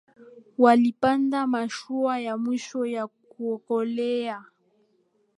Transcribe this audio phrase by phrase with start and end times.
[0.57, 4.45] walipanda mashua ya mwisho ya kuokoleaa